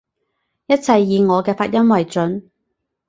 [0.65, 2.49] 一切以我嘅發音爲準